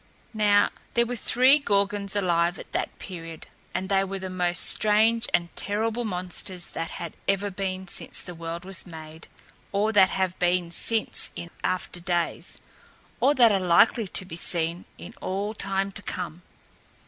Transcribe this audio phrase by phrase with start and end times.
[0.33, 5.27] Now, there were three Gorgons alive at that period, and they were the most strange
[5.31, 9.27] and terrible monsters that had ever been since the world was made,
[9.71, 12.57] or that have been seen in after days,
[13.19, 16.41] or that are likely to be seen in all time to come.